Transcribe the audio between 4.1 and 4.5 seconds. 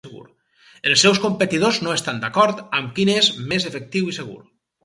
i segur.